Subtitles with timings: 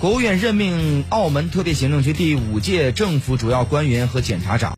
[0.00, 4.68] 国务院任命澳门特别行政区第五届政府主要官员和检察长。